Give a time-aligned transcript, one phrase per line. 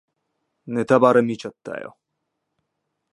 [0.65, 1.95] ネタバレ見ちゃったよ